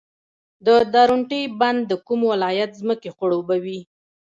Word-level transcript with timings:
د 0.65 0.67
درونټې 0.93 1.41
بند 1.59 1.79
د 1.89 1.93
کوم 2.07 2.21
ولایت 2.31 2.71
ځمکې 2.81 3.09
خړوبوي؟ 3.15 3.79